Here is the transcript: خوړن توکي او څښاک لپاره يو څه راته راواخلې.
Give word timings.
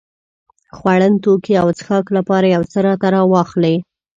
خوړن 0.75 1.13
توکي 1.23 1.53
او 1.61 1.67
څښاک 1.77 2.05
لپاره 2.17 2.45
يو 2.55 2.63
څه 2.71 2.77
راته 2.85 3.07
راواخلې. 3.15 3.75